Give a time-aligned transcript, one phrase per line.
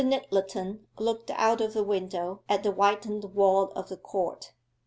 [0.03, 4.51] Nyttleton looked out of the window at the whitened wall of the court.